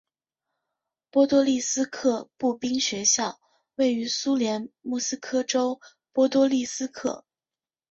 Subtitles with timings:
[1.11, 3.39] 波多利斯克步兵学校
[3.75, 5.79] 位于苏联莫斯科州
[6.11, 7.23] 波多利斯克。